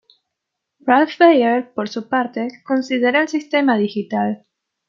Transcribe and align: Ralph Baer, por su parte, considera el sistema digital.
Ralph 0.83 1.19
Baer, 1.19 1.75
por 1.75 1.87
su 1.87 2.09
parte, 2.09 2.47
considera 2.65 3.21
el 3.21 3.27
sistema 3.27 3.77
digital. 3.77 4.47